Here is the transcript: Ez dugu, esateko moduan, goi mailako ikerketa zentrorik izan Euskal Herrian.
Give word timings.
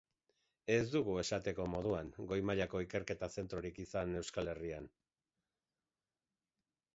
Ez 0.75 0.85
dugu, 0.93 1.17
esateko 1.23 1.67
moduan, 1.73 2.09
goi 2.31 2.39
mailako 2.51 2.81
ikerketa 2.85 3.29
zentrorik 3.37 3.79
izan 3.85 4.17
Euskal 4.23 4.51
Herrian. 4.55 4.89